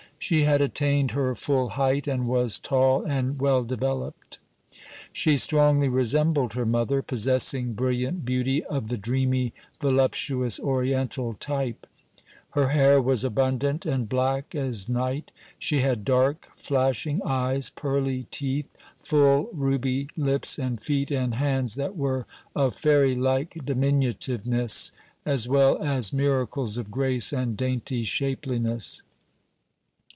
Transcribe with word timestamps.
She 0.23 0.43
had 0.43 0.61
attained 0.61 1.11
her 1.11 1.33
full 1.35 1.69
height, 1.69 2.05
and 2.07 2.27
was 2.27 2.59
tall 2.59 3.03
and 3.03 3.41
well 3.41 3.63
developed. 3.63 4.37
She 5.11 5.35
strongly 5.35 5.89
resembled 5.89 6.53
her 6.53 6.65
mother, 6.65 7.01
possessing 7.01 7.73
brilliant 7.73 8.23
beauty 8.23 8.63
of 8.65 8.89
the 8.89 8.99
dreamy, 8.99 9.51
voluptuous 9.81 10.59
oriental 10.59 11.33
type. 11.33 11.87
Her 12.51 12.69
hair 12.69 13.01
was 13.01 13.23
abundant 13.23 13.83
and 13.83 14.07
black 14.07 14.53
as 14.53 14.87
night. 14.87 15.31
She 15.57 15.81
had 15.81 16.05
dark, 16.05 16.49
flashing 16.55 17.19
eyes, 17.25 17.71
pearly 17.71 18.27
teeth, 18.29 18.71
full 18.99 19.49
ruby 19.51 20.07
lips 20.15 20.59
and 20.59 20.79
feet 20.79 21.09
and 21.09 21.33
hands 21.33 21.73
that 21.75 21.97
were 21.97 22.27
of 22.55 22.75
fairylike 22.75 23.65
diminutiveness, 23.65 24.91
as 25.25 25.49
well 25.49 25.81
as 25.81 26.13
miracles 26.13 26.77
of 26.77 26.91
grace 26.91 27.33
and 27.33 27.57
dainty 27.57 28.03
shapeliness. 28.03 29.01